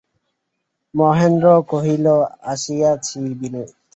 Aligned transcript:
মহেন্দ্র 0.93 1.47
কহিল, 1.71 2.05
আসিয়াছি, 2.45 3.19
বিনোদ। 3.39 3.69